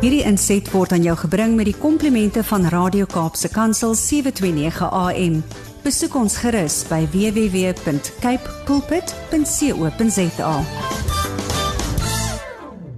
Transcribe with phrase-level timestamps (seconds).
[0.00, 5.34] Hierdie inset word aan jou gebring met die komplimente van Radio Kaapse Kansel 729 AM.
[5.84, 10.54] Besoek ons gerus by www.cape pulpit.co.za.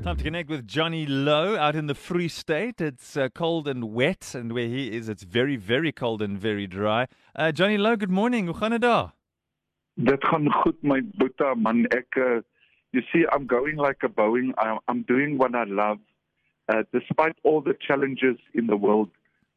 [0.05, 2.81] Time to connect with Johnny Lowe out in the Free State.
[2.81, 6.69] It's uh, cold and wet, and where he is, it's very, very cold and very
[6.69, 7.09] dry.
[7.35, 8.47] Uh, Johnny Lowe, good morning.
[8.47, 9.11] Hoe gaan dit daar?
[9.95, 12.39] Dit gaan goed my boeta man ek uh,
[12.95, 15.99] you see I'm going like a Boeing I'm, I'm doing what I love
[16.73, 19.11] uh, despite all the challenges in the world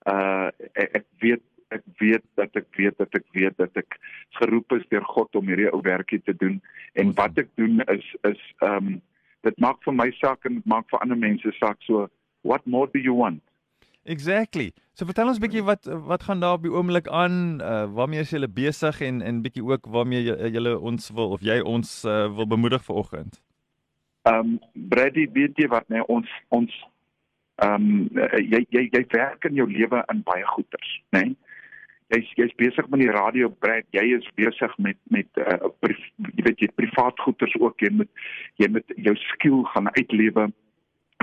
[0.05, 1.41] uh ek weet
[1.73, 3.97] ek weet dat ek weet dat ek weet dat ek
[4.37, 6.59] geroep is deur God om hierdie ou werkie te doen
[6.93, 8.99] en wat ek doen is is um
[9.47, 12.05] dit maak vir my saak en dit maak vir ander mense saak so
[12.43, 13.41] what more do you want
[14.05, 14.69] Exactly.
[14.93, 17.57] So vertel ons bietjie wat wat gaan daar op die oomblik aan?
[17.57, 20.21] Uh waarmee is julle besig en en bietjie ook waarmee
[20.53, 23.41] julle ons wil of jy ons uh, wil bemoedig vanoggend?
[24.29, 24.59] Ehm um,
[24.93, 26.77] Brady, weet jy wat nee ons ons
[27.63, 31.23] ehm um, jy jy jy werk in jou lewe in baie goeders, né?
[31.23, 31.35] Nee?
[32.13, 36.59] Jy's jy's besig met die radio, Brad, jy is besig met met uh jy weet
[36.59, 38.11] jy privaat goeders ook jy moet
[38.61, 40.51] jy moet jou skill gaan uitlewe.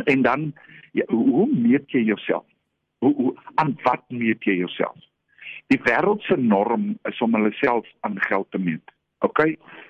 [0.04, 0.52] En dan
[0.92, 2.46] jy, hoe meet jy jouself?
[3.02, 4.98] hoe, hoe aan wat meet jy jouself?
[5.72, 8.94] Die wêreld se norm is om hulle self aan geld te meet.
[9.26, 9.40] OK?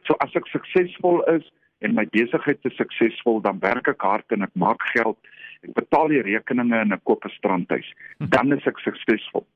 [0.09, 1.45] So as ek suksesvol is
[1.85, 5.19] en my besigheid is suksesvol, dan werk ek hard en ek maak geld.
[5.63, 7.89] Ek betaal die rekeninge en ek koop 'n strandhuis.
[8.19, 9.47] Dan is ek suksesvol.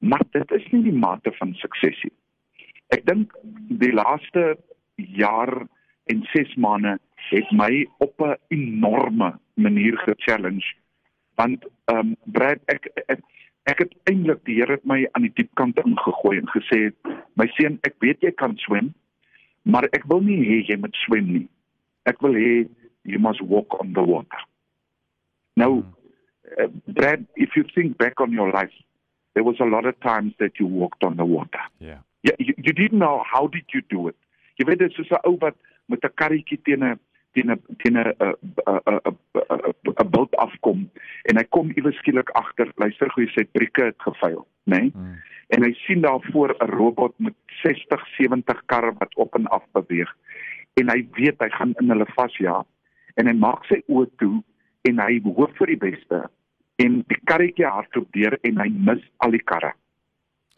[0.00, 2.16] Maar dit is nie die mate van sukses nie.
[2.88, 3.32] Ek dink
[3.68, 4.56] die laaste
[4.96, 5.66] jaar
[6.06, 6.98] en 6 maande
[7.30, 10.74] het my op 'n enorme manier ge-challenge
[11.34, 13.20] want ehm um, Brad ek ek,
[13.62, 16.80] ek het eintlik die Here het my aan die diep kant ingegooi en gesê
[17.34, 18.92] my seun ek weet jy kan swem
[19.62, 21.46] maar ek wil nie hê jy moet swem nie
[22.10, 22.66] ek wil hê
[23.04, 24.42] you must walk on the water
[25.58, 25.72] now
[26.60, 28.76] uh, Brad if you think back on your life
[29.34, 31.64] there was a lot of times that you walked on the water.
[31.78, 31.98] Yeah.
[32.24, 34.16] You, you, you didn't know how did you do it.
[34.58, 36.98] Jy weet dit is so 'n ou wat met 'n karretjie teen 'n
[37.34, 38.10] teen 'n teen 'n
[40.02, 40.90] 'n boot afkom
[41.30, 42.72] en hy kom iewes skielik agter.
[42.82, 44.90] Luister hoe sy brieke het gevuil nê nee?
[44.94, 45.14] hmm.
[45.54, 49.64] en hy sien daar voor 'n robot met 60 70 karre wat op en af
[49.72, 50.10] beweeg
[50.74, 52.66] en hy weet hy gaan in hulle vasjaag
[53.14, 54.42] en hy maak sy oë toe
[54.88, 56.22] en hy hoop vir die beste
[56.82, 59.74] en die karretjie hardloop deur en hy mis al die karre.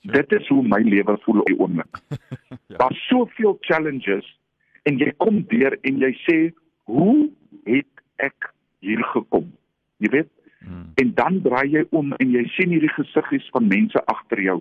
[0.01, 0.13] Ja.
[0.17, 2.01] dit is hoe my lewe voel op die oomblik.
[2.71, 2.77] Ja.
[2.79, 4.27] daar's soveel challenges
[4.89, 6.37] en jy kom deur en jy sê
[6.87, 7.31] hoe
[7.67, 9.49] het ek hier gekom?
[9.99, 10.31] Jy weet?
[10.61, 10.93] Hmm.
[11.01, 14.59] en dan draai jy om en jy sien hierdie gesiggies van mense agter jou.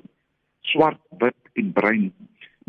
[0.71, 2.05] Swart wit en bruin.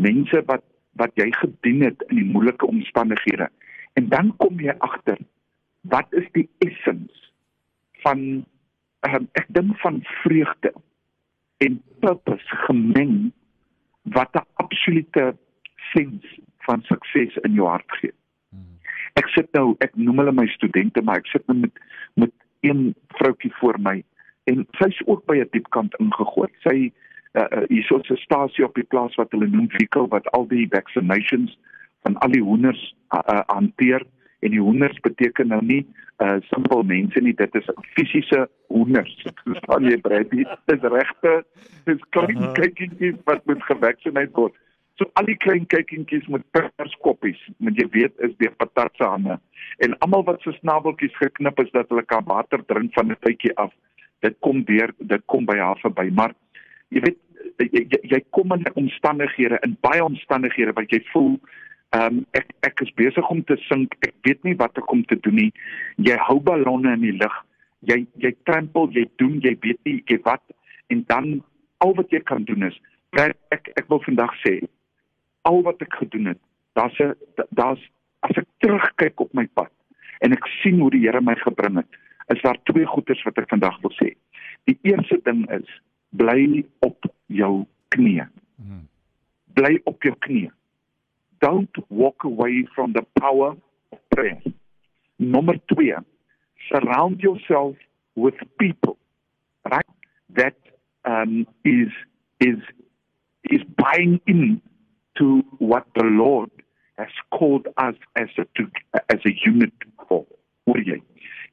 [0.02, 0.64] Mense wat
[0.98, 3.46] wat jy gedien het in die moeilike omstandighede.
[3.94, 5.20] En dan kom jy agter
[5.80, 7.32] wat is die essens
[8.02, 8.44] van
[9.08, 10.72] um, ek dink van vreugde
[11.64, 13.32] en purpose gemeng
[14.02, 15.36] wat 'n absolute
[15.92, 18.12] sens van sukses in jou hart gee.
[19.18, 21.72] Ek sit nou, ek noem hulle my studente, maar ek sit nou met
[22.14, 24.02] met een vroutjie voor my
[24.44, 26.48] en sy's ook by 'n diep kant ingegooi.
[26.62, 26.92] Sy
[27.32, 30.46] uh, uh, hier so 'n stasie op die plaas wat hulle noem Vico wat al
[30.48, 31.58] die vaccinations
[32.02, 34.06] van al die hoenders uh, uh, hanteer
[34.40, 35.82] en die hoenders beteken nou nie
[36.24, 39.14] uh simpel mense nie dit is fisiese hoenders
[39.44, 41.36] verstaan jy Brady dis regte
[41.86, 44.56] dis klein kykies wat moet gevaccineer word
[45.00, 49.38] So al die klein kykientjies met perskoppies, moet jy weet is die patat se hande.
[49.80, 53.54] En almal wat se snabeltjies geknip is dat hulle kan water drink van 'n tydjie
[53.56, 53.72] af.
[54.20, 56.34] Dit kom deur, dit kom by haar verby, maar
[56.90, 57.18] jy weet
[57.56, 61.40] jy, jy, jy kom in omstandighede in baie omstandighede wat jy voel
[61.90, 63.96] ehm um, ek ek is besig om te sink.
[64.06, 65.52] Ek weet nie wat ek om te doen nie.
[65.96, 67.34] Jy hou ballonne in die lug.
[67.80, 70.42] Jy jy trampel, jy doen, jy weet nie jy wat
[70.90, 71.42] en dan
[71.78, 72.78] al wat jy kan doen is
[73.18, 74.60] ek ek, ek wil vandag sê
[75.48, 76.40] al wat ek gedoen het,
[76.78, 77.14] daar's 'n
[77.50, 77.80] daar's
[78.22, 79.72] as ek terugkyk op my pad
[80.20, 81.88] en ek sien hoe die Here my gebring het,
[82.28, 84.14] is daar twee goeders wat ek vandag wil sê.
[84.64, 88.28] Die eerste ding is bly op jou knieë.
[88.56, 88.86] Hmm.
[89.54, 90.52] Bly op jou knieë.
[91.40, 93.56] Don't walk away from the power
[93.92, 94.40] of prayer.
[95.18, 95.94] Nommer 2.
[96.70, 97.76] Surround yourself
[98.14, 98.96] with people
[99.70, 99.86] right
[100.30, 100.56] that
[101.04, 101.88] um is
[102.40, 102.58] is
[103.44, 104.60] is buying in
[105.16, 106.50] to what the Lord
[106.98, 108.70] has called us as a to,
[109.08, 109.72] as a unit
[110.08, 110.26] for.
[110.66, 111.00] Hoor jy?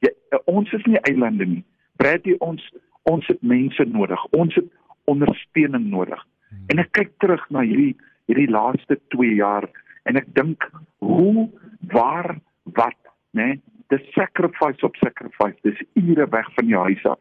[0.03, 0.11] Ja,
[0.45, 1.63] ons is nie eilande nie.
[1.97, 2.63] Brady ons
[3.07, 4.25] ons het mense nodig.
[4.35, 4.67] Ons het
[5.07, 6.19] ondersteuning nodig.
[6.49, 6.65] Hmm.
[6.73, 7.95] En ek kyk terug na hierdie
[8.27, 9.67] hierdie laaste 2 jaar
[10.07, 10.67] en ek dink
[11.03, 11.47] hoe
[11.93, 12.37] waar
[12.75, 12.99] wat,
[13.31, 13.55] né?
[13.55, 15.55] Nee, dis sacrifice op sacrifice.
[15.63, 17.19] Dis ure weg van jou huis af.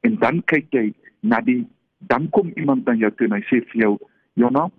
[0.00, 0.90] En dan kyk jy
[1.20, 1.62] na die
[2.10, 3.92] dan kom iemand na jou toe en hy sê vir jou,
[4.34, 4.70] "Jonna,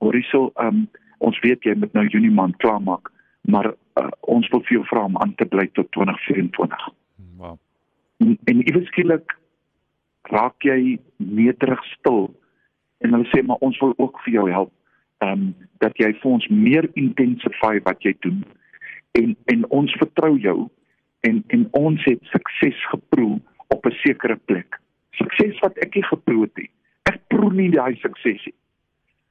[0.00, 0.88] horiso, ehm um,
[1.18, 5.04] ons weet jy moet nou Junie maand klaarmaak, maar uh, ons wil vir jou vra
[5.04, 6.88] om aan te bly tot 2024."
[7.36, 7.58] Wow.
[8.18, 9.36] En, en iewers skielik
[10.22, 12.34] raak jy nederig stil
[12.98, 14.72] en hulle sê maar ons wil ook vir jou help
[15.18, 18.44] ehm um, dat jy vir ons meer intensify wat jy doen
[19.16, 20.68] en en ons vertrou jou
[21.28, 23.40] en en ons het sukses geproe
[23.74, 24.80] op 'n sekere plek.
[25.10, 26.70] Sukses wat ek nie geproe het nie.
[27.02, 28.54] Ek proe nie daai sukses nie.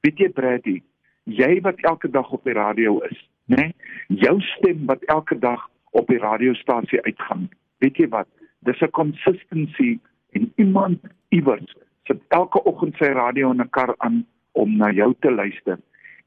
[0.00, 0.82] Weet jy Brady,
[1.24, 3.56] jy wat elke dag op die radio is, né?
[3.56, 3.74] Nee?
[4.08, 7.48] Jou stem wat elke dag op die radiostasie uitgaan.
[7.78, 8.28] Weet jy wat?
[8.58, 9.98] Dis 'n consistency
[10.30, 11.74] en iemand iewers
[12.04, 15.78] sit elke oggend sy radio in 'n kar aan om na jou te luister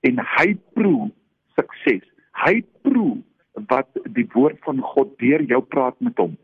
[0.08, 1.10] en hy proe
[1.58, 2.06] sukses.
[2.46, 3.18] Hy proe
[3.70, 6.38] wat die woord van God deur jou praat met hom.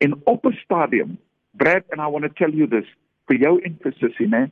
[0.00, 1.18] En op 'n stadium,
[1.52, 2.88] Brad and I want to tell you this
[3.26, 4.50] vir jou emphasis, né?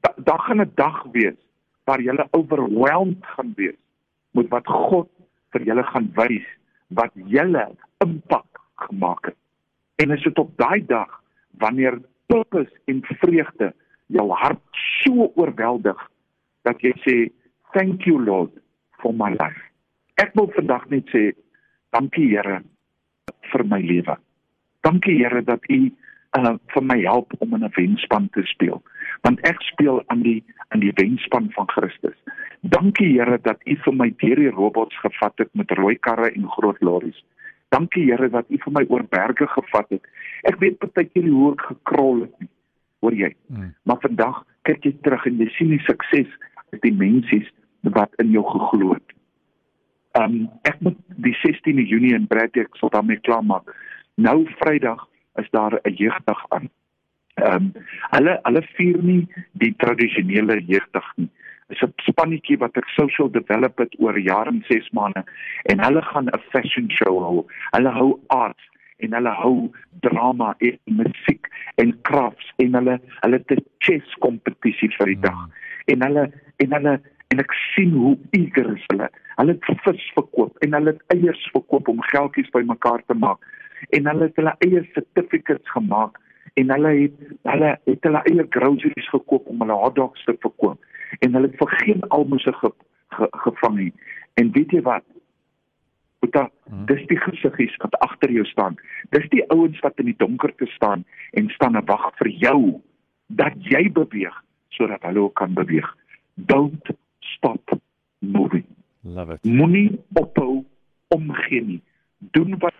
[0.00, 1.40] Daar da gaan 'n dag wees
[1.84, 3.80] waar jy overwhelmed gaan wees
[4.30, 5.08] met wat God
[5.52, 6.46] vir julle gaan wys
[6.88, 7.70] wat julle
[8.04, 9.36] impak gemaak het.
[9.96, 11.22] En is dit op daai dag
[11.58, 13.74] wanneer purpose en vreugde
[14.06, 16.10] jou hart so oorweldig
[16.64, 17.16] dat jy sê
[17.76, 18.52] thank you Lord
[19.02, 19.60] for my life.
[20.20, 21.32] Ek wil vandag net sê
[21.94, 22.62] dankie Here
[23.52, 24.16] vir my lewe.
[24.86, 25.80] Dankie Here dat U
[26.38, 28.82] uh, vir my help om in 'n wenspan te speel.
[29.22, 32.16] Want ek speel aan die aan die wenspan van Christus.
[32.60, 36.48] Dankie Here dat U vir my deur die robots gevat het met rooi karre en
[36.48, 37.24] groot lorries.
[37.68, 40.02] Dankie Here dat U vir my oor berge gevat het.
[40.42, 42.48] Ek weet partykeer hoe ek gekrol het nie.
[43.00, 43.34] Hoor jy?
[43.48, 43.74] Hmm.
[43.82, 46.30] Maar vandag kyk jy terug en jy sien die sukses
[46.74, 47.48] is die mensies
[47.96, 49.14] wat in jou geglo het.
[50.18, 53.70] Um, ek moet die 16de Junie in Bradley ek sal daarmee klaarmaak.
[54.14, 55.08] Nou Vrydag
[55.42, 56.70] is daar 'n jeugdag aan.
[57.42, 57.72] Um,
[58.14, 61.30] hulle hulle vier nie die tradisionele jeugdag nie.
[61.68, 65.24] Dit is 'n spannetjie wat ek social develop het oor jare en 6 maande
[65.62, 67.46] en hulle gaan 'n fashion show hou.
[67.70, 68.62] Hulle hou art
[68.98, 74.90] en hulle hou drama en musiek en crafts en hulle hulle het 'n chess kompetisie
[74.98, 75.46] vir die dag.
[75.46, 75.52] Mm.
[75.86, 76.32] En hulle
[76.62, 76.98] en hulle
[77.32, 79.08] en ek sien hoe eager is hulle.
[79.38, 83.40] Hulle het vis verkoop en hulle het eiers verkoop om geldjies bymekaar te maak.
[83.96, 86.20] En hulle het hulle eie certificates gemaak
[86.60, 87.16] en hulle het
[87.50, 90.78] hulle het hulle eie groceries gekoop om hulle hotdogs te verkoop.
[91.20, 92.70] En hulle het vir geen almoses ge,
[93.16, 93.92] ge, gevang nie.
[94.40, 95.04] En weet jy wat?
[96.22, 96.86] Boeta, hmm.
[96.88, 98.78] dis die gesiggies wat agter jou staan.
[99.14, 101.04] Dis die ouens wat in die donker te staan
[101.38, 102.58] en staan en wag vir jou
[103.28, 104.40] dat jy beweeg
[104.74, 105.86] sodat hulle ook kan beweeg.
[106.36, 106.86] Don't
[107.36, 107.60] stop
[108.20, 108.66] moving.
[109.04, 109.44] Love it.
[109.44, 110.64] Moenie ophou
[111.08, 111.82] omgee nie.
[112.18, 112.74] Doen wat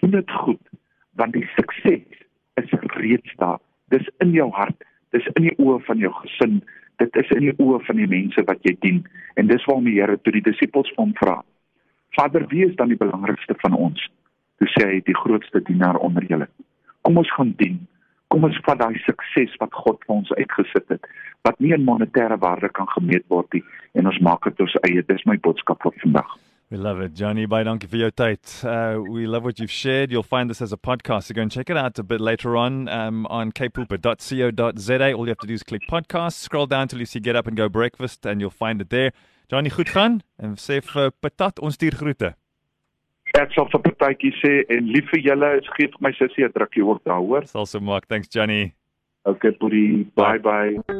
[0.00, 0.62] doen dit goed
[1.18, 3.58] want die sukses is reeds daar.
[3.88, 6.60] Dis in jou hart, dis in die oë van jou gesin,
[7.02, 9.02] dit is in die oë van die mense wat jy dien
[9.34, 11.40] en dis waarom die Here toe die disippels van hom vra
[12.10, 14.02] Vader, wie is dan die belangrikste van ons?
[14.58, 16.48] Toe sê hy die grootste dienaar onder julle.
[17.06, 17.78] Kom ons gaan dien.
[18.30, 21.06] Kom ons vat daai sukses wat God vir ons uitgesit het,
[21.46, 23.64] wat nie in monetêre waarde kan gemeet word nie
[23.94, 25.02] en ons maak dit ons eie.
[25.02, 26.38] Dis my boodskap vir vandag.
[26.70, 27.46] We love it, Johnny.
[27.46, 28.38] Bye, donkey for your tyd.
[28.62, 30.12] Uh, we love what you've shared.
[30.12, 31.24] You'll find this as a podcast.
[31.24, 35.12] So go and check it out a bit later on um, on kpulpit.co.za.
[35.12, 37.48] All you have to do is click podcast, scroll down till you see Get Up
[37.48, 39.10] and Go Breakfast, and you'll find it there.
[39.50, 42.36] Johnny, goed gaan en sê vir Patat ons stuur groete.
[43.34, 46.86] Ek sal vir Patatjie sê en lief vir julle, gee vir my sussie 'n drukkie
[46.86, 47.46] ook daar, hoor.
[47.46, 48.06] Sal so maak.
[48.06, 48.74] Thanks Johnny.
[49.26, 50.04] Okay, buddy.
[50.14, 50.99] Bye bye.